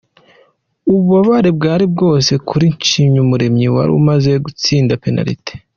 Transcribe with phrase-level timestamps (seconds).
[0.89, 5.53] Ububabare bwari bwose kuri Nshimyumuremyi wari umaze gutsinda penaliti.